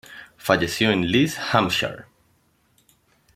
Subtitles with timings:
[0.35, 2.05] Falleció en Liss, Hampshire.